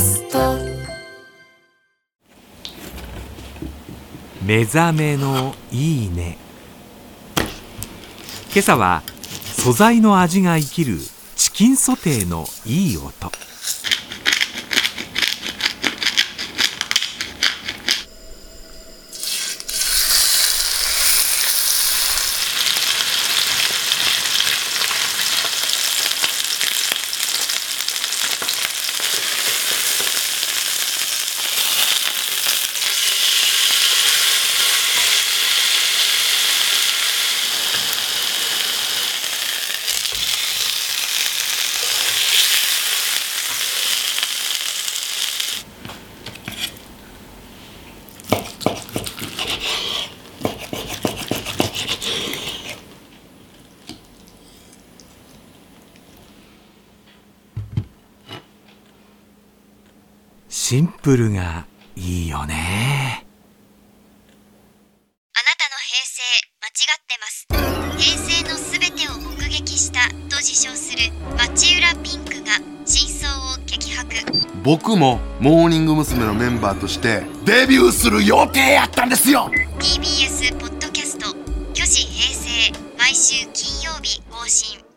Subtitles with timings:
[0.00, 0.56] スト。
[4.44, 6.38] 目覚めのいいね。
[8.52, 9.02] 今朝は
[9.44, 10.98] 素材の味が生きる
[11.36, 13.30] チキンソテーのいい音。
[60.60, 63.24] シンプルがいいよね。
[65.32, 66.20] あなたの平成
[66.60, 67.46] 間違ってます。
[67.96, 74.16] 平成のすべてを目撃したと自称する町浦ピンクが真相を激白。
[74.64, 76.26] 僕もモーニング娘。
[76.26, 79.50] のメンバーとしてデビューする予定やったんですよ。
[79.78, 81.34] TBS ポッドキャスト
[81.72, 84.87] 「巨子平成」毎週金曜日更新